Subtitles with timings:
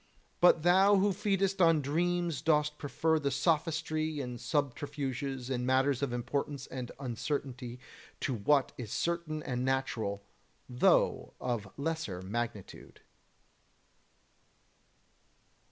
[0.39, 6.11] But thou who feedest on dreams dost prefer the sophistry and subterfuges in matters of
[6.11, 7.79] importance and uncertainty
[8.21, 10.23] to what is certain and natural,
[10.67, 13.01] though of lesser magnitude.